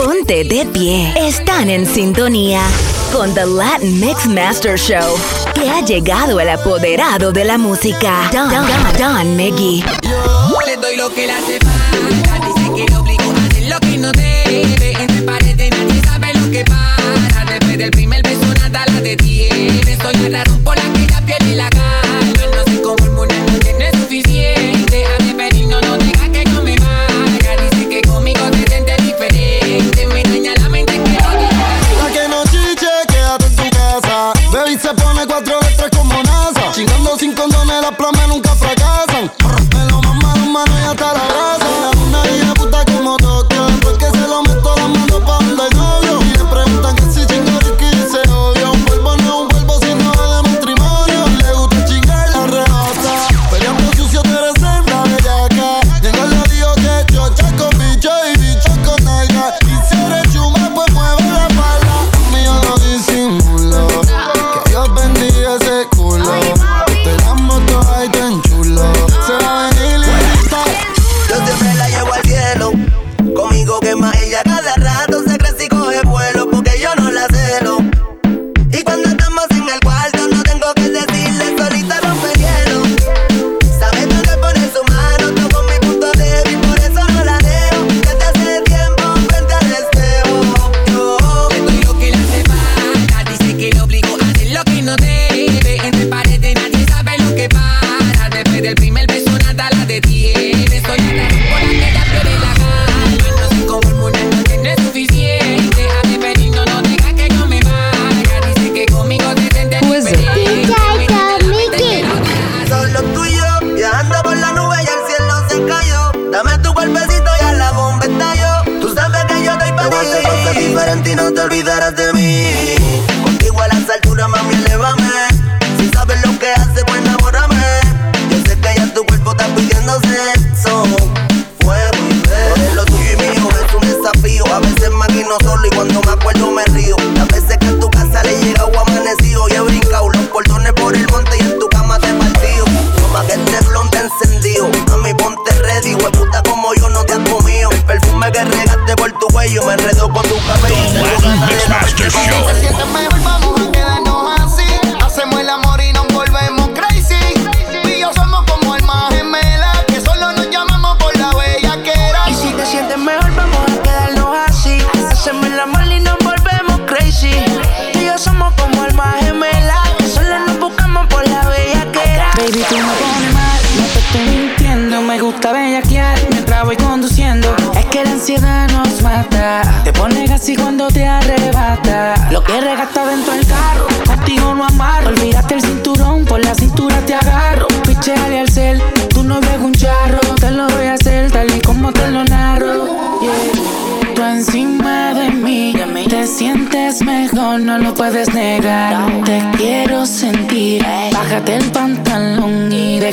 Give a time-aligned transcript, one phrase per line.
[0.00, 1.12] Ponte de pie.
[1.14, 2.62] Están en sintonía
[3.12, 5.14] con The Latin Mix Master Show.
[5.54, 10.96] Que ha llegado el apoderado de la música, Don, Don, Don, Don Yo le doy
[10.96, 12.46] lo que le hace falta.
[12.46, 14.62] Dice que lo obligo a hacer lo que no debe.
[14.62, 14.90] Entre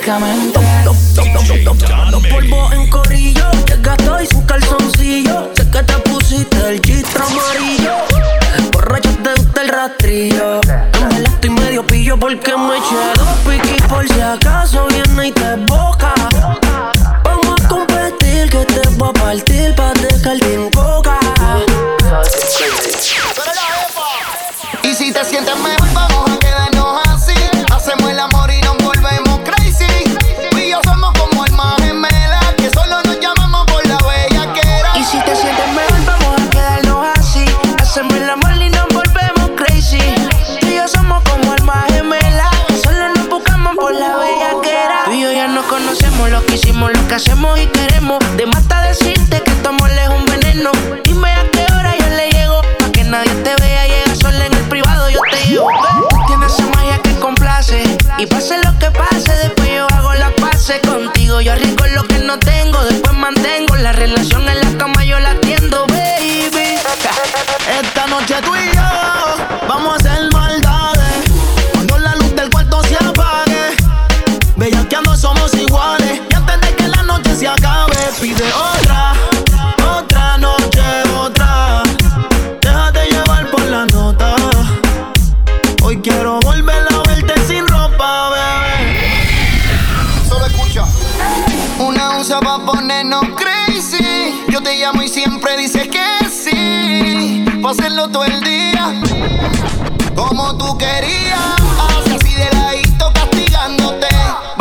[0.08, 0.60] mágicamente.
[2.30, 2.90] Polvo en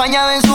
[0.06, 0.45] acompañada en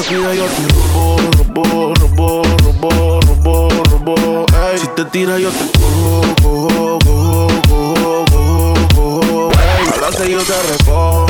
[0.00, 0.62] desconocida yo te
[0.94, 9.50] robo, robo, robo, robo, robo, Si te tira yo te cojo, cojo, cojo, cojo, cojo,
[9.96, 11.26] A las seis yo te recojo.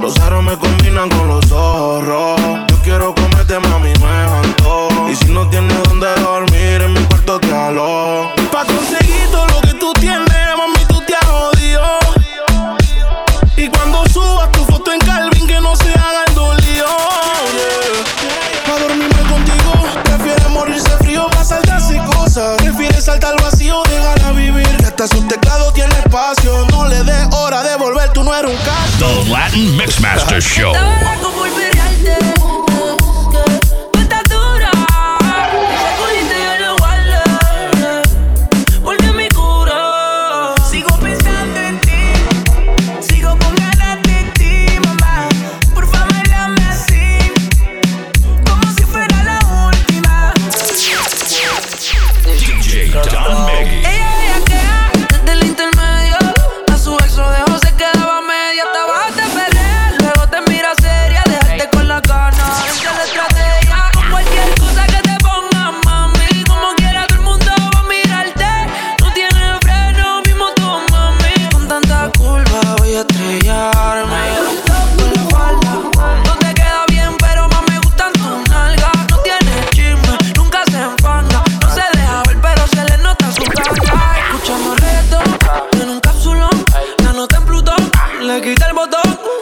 [0.00, 2.40] Los aros me combinan con los zorros.
[2.68, 3.14] Yo quiero
[29.30, 31.29] Latin Mixmaster Show.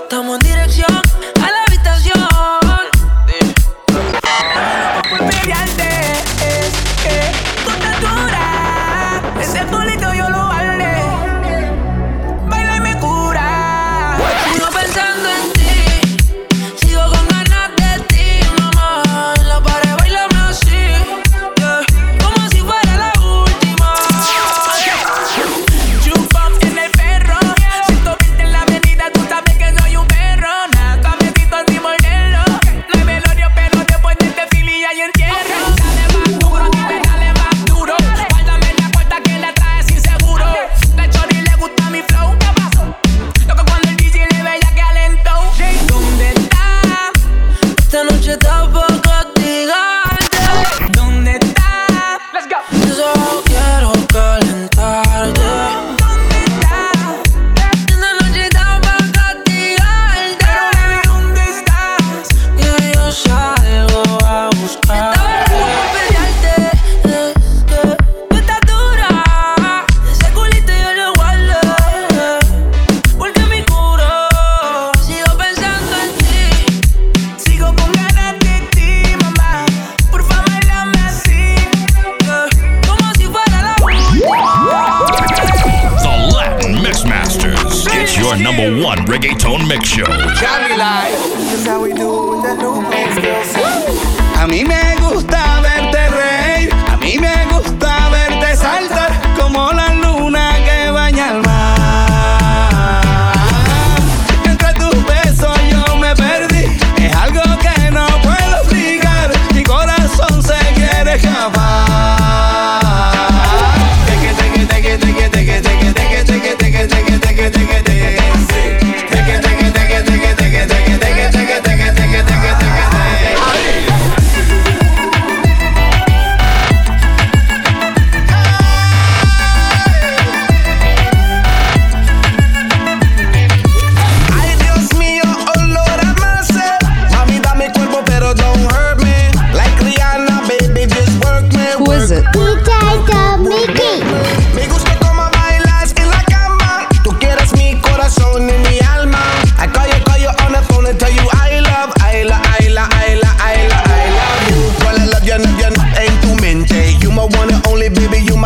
[0.02, 0.57] Estamos en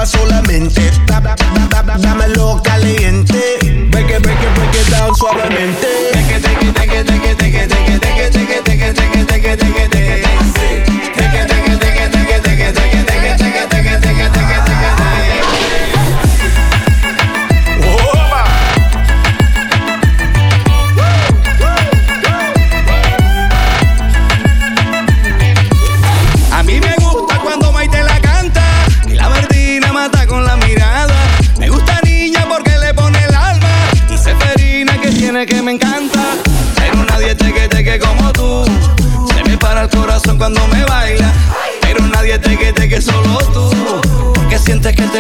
[0.07, 0.91] solamente.
[1.07, 3.59] Tap, tap, tap, dámelo caliente.
[3.91, 5.87] Break it, break it, break it down suavemente.
[5.87, 8.65] It, take it, take it, take it, take it, take it, take it, take it,
[8.65, 9.92] take it, take it, take it, take it.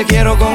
[0.04, 0.52] quiero con.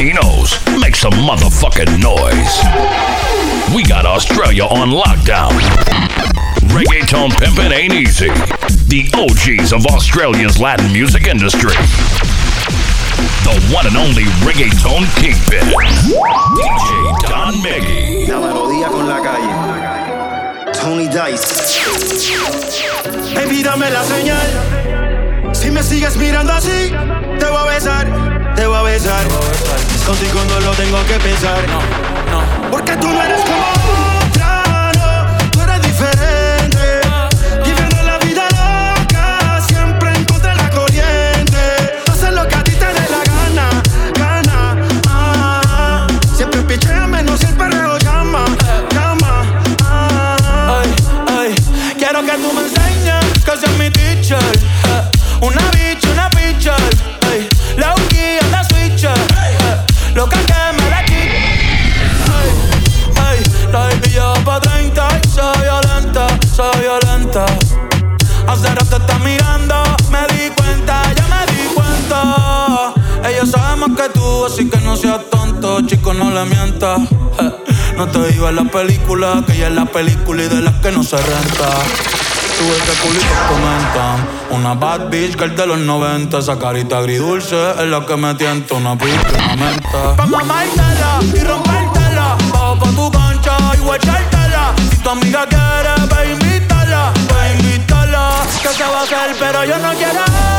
[0.00, 2.56] Latinos, make some motherfucking noise.
[3.74, 5.50] We got Australia on lockdown.
[6.72, 8.28] Reggaeton pimpin' ain't easy.
[8.88, 11.76] The OGs of Australia's Latin music industry.
[13.44, 15.68] The one and only reggaeton kingpin,
[16.56, 18.26] DJ Don Meggy.
[20.72, 21.76] Tony Dice.
[23.34, 24.99] Baby, dame la señal.
[25.52, 26.92] Si me sigues mirando así,
[27.38, 29.26] te voy a besar, te voy a besar.
[30.06, 31.80] Contigo no lo tengo que pensar, no,
[32.30, 32.70] no.
[32.70, 34.09] Porque tú no eres como.
[76.80, 81.02] no te digo la película, que ella es la película y de las que no
[81.02, 81.68] se renta.
[82.58, 84.26] Tú ese público comentan.
[84.50, 86.38] Una bad bitch que es de los 90.
[86.38, 88.74] Esa carita agridulce es la que me tienta.
[88.74, 90.16] Una pista, una menta.
[90.16, 92.36] Pa' mamártela y rompértela.
[92.50, 94.74] Bajo pa' tu cancha y guachártela.
[94.90, 97.12] Si tu amiga quiere, ve invítala.
[97.28, 98.30] Ve invítala.
[98.62, 100.49] Que se va a hacer, pero yo no quiero.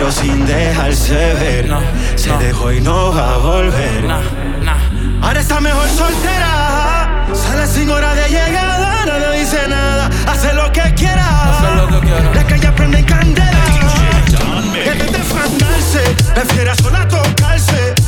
[0.00, 1.68] pero sin dejarse ver.
[2.16, 2.38] Se no.
[2.38, 4.02] dejó y no va a volver.
[4.04, 4.18] No,
[5.20, 7.26] Ahora está mejor soltera.
[7.34, 10.08] Sale sin hora de llegada, no le dice nada.
[10.26, 11.26] Hace lo que quiera.
[11.90, 13.58] Lo que La calle prende en candela.
[14.86, 16.02] En vez de fanarse,
[16.34, 17.99] prefiere sola tocarse.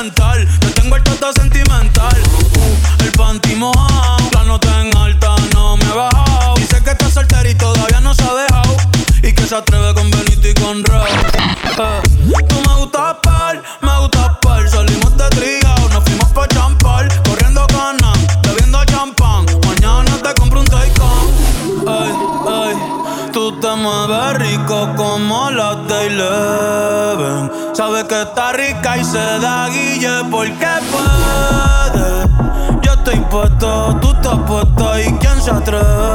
[0.00, 2.16] Te tengo el toto sentimental.
[2.56, 6.54] Uh, El panty mojado La nota en alta no me ha bajado.
[6.56, 8.76] Dice que está soltera y todavía no se ha dejado.
[9.22, 12.00] Y que se atreve con Benito y con Raúl Eh,
[12.48, 14.70] Tú me gustas par, me gustas par.
[14.70, 19.44] Salimos de trigao, nos fuimos pa' champar Corriendo cana, bebiendo champán.
[19.66, 21.26] Mañana te compro un Taycan.
[21.86, 22.12] Ey,
[22.70, 22.76] ey
[23.34, 29.68] Tú te mueves rico como las de Eleven Sabes que está rica y se da
[29.68, 29.79] guille
[30.30, 32.26] porque puede
[32.82, 36.09] Yo estoy puesto, tú estás puesta y quién se atreve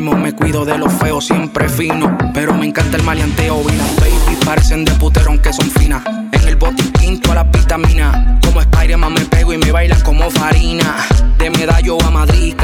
[0.00, 2.16] me cuido de los feos, siempre fino.
[2.34, 6.02] Pero me encanta el maleanteo y baby parecen de putero aunque son finas.
[6.32, 8.40] En el botiquín todas las vitaminas.
[8.44, 10.96] Como Spider-Man me pego y me bailan como farina.
[11.38, 12.54] De medallo a Madrid,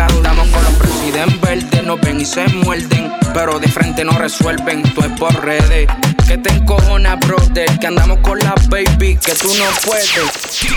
[1.92, 3.12] nos ven y se muerden.
[3.34, 5.86] Pero de frente no resuelven, tú es por redes.
[6.26, 10.10] Que te encojona, brother, que andamos con las baby, que tú no puedes.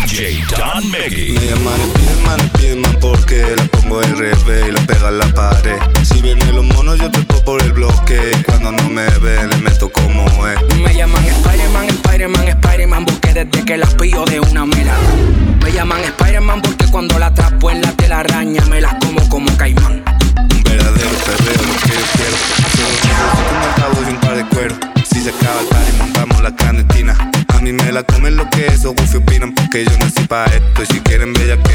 [0.10, 1.34] DJ Don Miggy.
[1.34, 1.82] Me llaman
[2.41, 5.78] el Piedman porque la pongo al revés y la pega a la pared.
[6.04, 8.19] Si vienen los monos, yo trepo por el bloque.
[8.45, 10.78] Cuando no me ven, le meto como es.
[10.78, 14.97] Me llaman Spider-Man, Spider-Man, Spider-Man Porque desde que las pillo de una me la
[15.63, 18.95] Me llaman Spider-Man porque cuando la atrapo en la telaraña Me las
[28.85, 30.83] comen lo que esos goofy opinan porque yo nací pa' esto.
[30.83, 31.74] Y si quieren bellaqueo,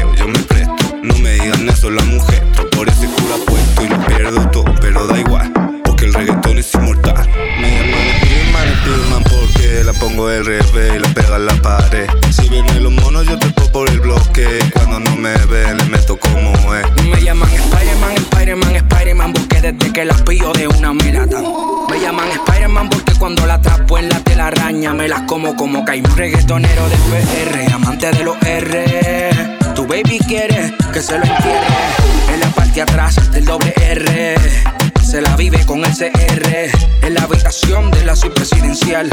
[36.27, 39.09] CR En la habitación de la suite presidencial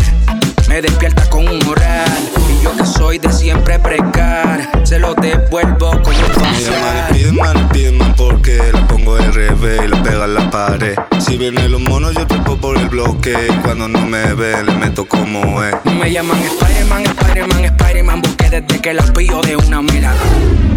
[0.68, 2.10] Me despierta con un moral
[2.50, 7.68] Y yo que soy de siempre precar Se lo devuelvo con un facial Piedman, el
[7.68, 10.94] Piedman porque la pongo revés y la pega a la pared.
[11.20, 13.34] Si vienen los monos, yo trepo por el bloque.
[13.62, 15.74] Cuando no me ven, le meto como es.
[15.84, 20.14] Me llaman Spider-Man, Spider-Man, Spider-Man, porque desde que la pillo de una mira.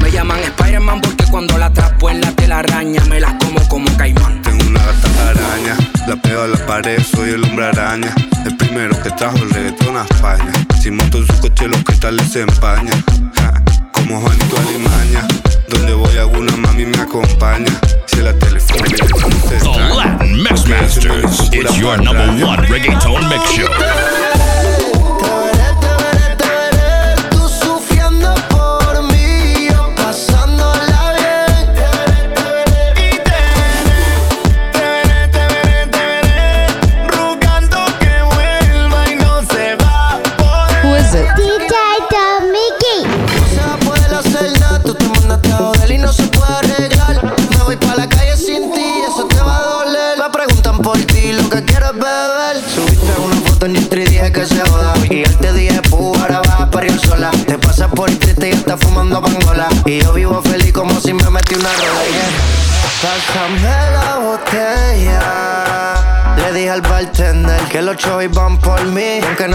[0.01, 4.41] Me llaman Spider-Man porque cuando la atrapo en la telaraña me las como como caimán.
[4.41, 8.13] Tengo una gata araña, la pego a la pared, soy el hombre araña.
[8.45, 10.51] El primero que trajo el reggaetón a España.
[10.81, 13.03] Si monto en su coche, los cristales se empañan.
[13.91, 15.27] como Juanito Alimaña.
[15.69, 17.79] Donde voy alguna mami me acompaña.
[18.07, 19.59] Si la teléfono The
[19.95, 21.49] Latin Mix Masters.
[21.53, 24.50] It's your number one reggaeton mix show.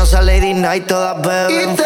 [0.06, 1.76] Sea Lady Night, todas beben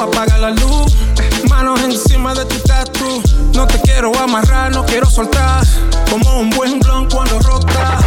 [0.00, 0.94] Apaga la luz.
[1.48, 3.20] Manos encima de tu tatu.
[3.54, 5.66] No te quiero amarrar, no quiero soltar.
[6.08, 7.98] Como un buen blon cuando rota.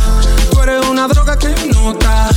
[0.49, 2.29] Tú eres una droga que nota.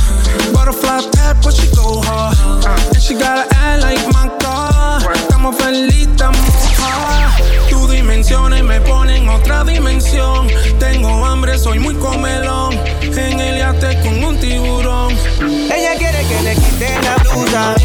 [0.51, 2.65] Butterfly tap, but she go hard.
[2.65, 5.01] And she got an like my car.
[5.13, 6.39] Estamos feliz, estamos
[6.79, 7.69] hard.
[7.69, 10.47] Tu dimensiones me ponen en otra dimensión.
[10.79, 12.73] Tengo hambre, soy muy comelón.
[13.01, 15.13] En el yate con un tiburón.
[15.41, 17.75] Ella quiere que le quite la blusa.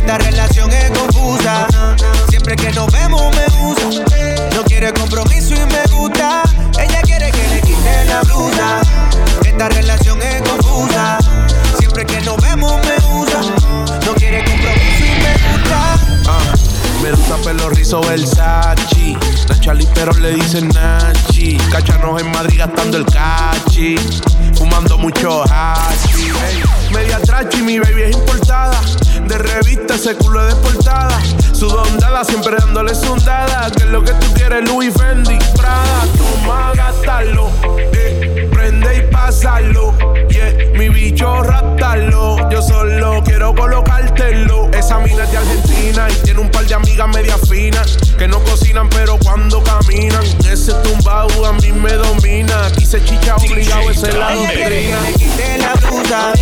[0.00, 1.66] Esta relación es confusa.
[2.30, 4.04] Siempre que nos vemos me usa.
[4.54, 6.42] No quiere compromiso y me gusta.
[6.78, 8.80] Ella quiere que le quite la blusa.
[9.44, 11.18] Esta relación es confusa.
[11.78, 13.40] Siempre que nos vemos me usa.
[14.06, 15.98] No quiere compromiso y me gusta.
[16.26, 16.54] Ah,
[17.02, 19.16] Medusa, pelo rizo, Versace.
[19.50, 21.58] Nachali, pero le dicen Nachi.
[21.70, 23.96] Cachanos en Madrid gastando el cachi.
[24.60, 25.42] Fumando mucho.
[25.46, 28.78] Ey, media trachi, mi baby es importada.
[29.26, 31.18] De revista, ese culo de portada.
[31.54, 33.70] Sudondada, siempre dándole sundada.
[33.70, 35.38] Que es lo que tú quieres, Louis Fendi.
[35.56, 37.50] Prada, toma, gástalo.
[37.94, 39.94] Eh, prende y pásalo.
[40.28, 42.50] Yeah, mi bicho raptalo.
[42.50, 44.70] Yo solo quiero colocártelo.
[44.72, 47.96] Esa mina es de Argentina y tiene un par de amigas media finas.
[48.18, 50.24] Que no cocinan, pero cuando caminan.
[50.50, 52.66] Ese tumbao a mí me domina.
[52.66, 55.00] Aquí se chicha obligado, esa es la doctrina.
[55.00, 56.32] le quite la blusa.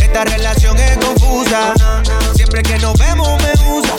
[0.00, 1.74] Esta relación es confusa.
[2.34, 3.94] Siempre que nos vemos me usa.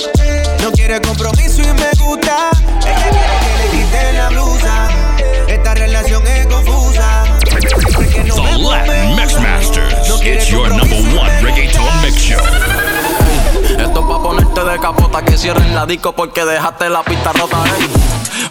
[0.62, 2.50] No quiere compromiso y me gusta.
[2.82, 4.88] Ella quiere que le quite la blusa.
[5.48, 6.95] Esta relación es confusa.
[8.66, 9.34] Latin Mix.
[9.40, 10.10] Masters.
[10.10, 12.42] No It's your number one reggaeton mix show.
[13.78, 17.88] Esto pa' ponerte de capota que cierren la disco porque dejaste la pista rota, ey.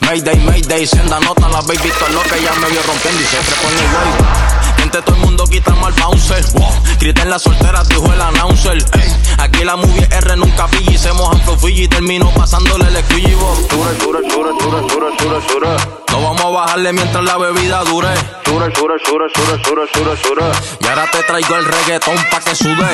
[0.07, 3.55] Mayday, Mayday, senda nota, la baby todo lo que ya me vio rompiendo y siempre
[3.63, 4.54] pone güey.
[5.03, 6.45] Todo el mundo quita mal bouncer.
[6.53, 6.71] Wow.
[7.01, 8.79] Grita en la soltera, dijo el announcer.
[8.93, 9.13] Ey.
[9.39, 13.57] Aquí la movie R nunca pilla y se mojan y termino pasándole el esquivo.
[13.71, 15.77] Dura, dura, dura, dura, dura, dura, dura.
[16.13, 18.09] No vamos a bajarle mientras la bebida dure.
[18.45, 20.53] Dura, dura, dura, dura, dura, dura, dura.
[20.81, 22.87] Y ahora te traigo el reggaetón pa' que sude.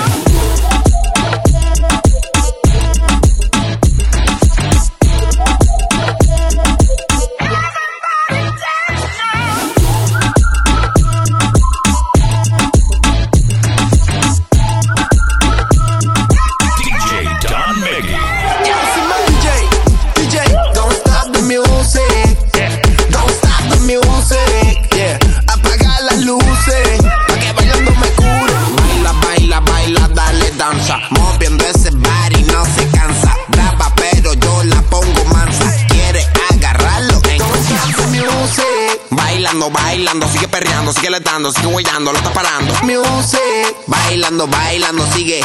[41.48, 42.74] Perreando, sigue lo está parando.
[42.83, 43.76] Music.
[43.87, 45.40] Bailando, bailando, sigue.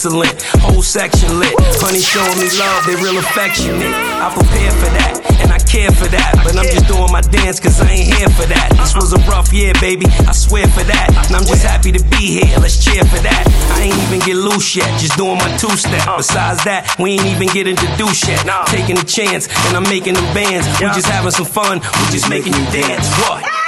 [0.00, 1.52] Excellent, whole section lit.
[1.76, 3.92] Honey showing me love, they real affectionate.
[4.16, 7.60] I prepare for that and I care for that, but I'm just doing my dance
[7.60, 8.72] cause I ain't here for that.
[8.80, 10.06] This was a rough year, baby.
[10.24, 12.48] I swear for that, and I'm just happy to be here.
[12.56, 13.44] Let's cheer for that.
[13.76, 16.00] I ain't even get loose yet, just doing my two step.
[16.16, 18.40] Besides that, we ain't even get introduced yet.
[18.72, 20.64] Taking a chance and I'm making them bands.
[20.80, 23.04] We just having some fun, we just making you dance.
[23.28, 23.59] What?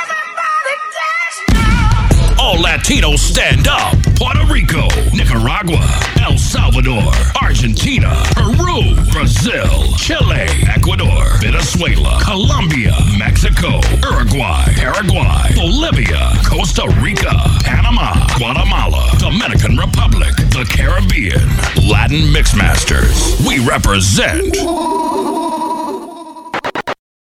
[2.62, 3.96] Latinos stand up.
[4.14, 5.84] Puerto Rico, Nicaragua,
[6.22, 17.34] El Salvador, Argentina, Peru, Brazil, Chile, Ecuador, Venezuela, Colombia, Mexico, Uruguay, Paraguay, Bolivia, Costa Rica,
[17.64, 21.42] Panama, Guatemala, Dominican Republic, the Caribbean,
[21.90, 23.44] Latin Mixmasters.
[23.44, 24.54] We represent